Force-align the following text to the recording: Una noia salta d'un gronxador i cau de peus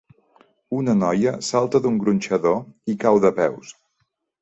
Una 0.77 0.95
noia 1.01 1.35
salta 1.49 1.83
d'un 1.85 2.01
gronxador 2.07 2.59
i 2.97 3.01
cau 3.07 3.25
de 3.29 3.37
peus 3.43 3.75